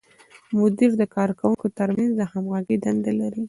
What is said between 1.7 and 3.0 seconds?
تر منځ د همغږۍ